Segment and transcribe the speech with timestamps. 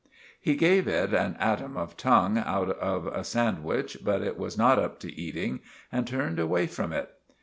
[0.41, 4.79] He gave it an atom of tongue out of a sandwich, but it was not
[4.79, 5.59] up to eating,
[5.91, 7.11] and turned away from it.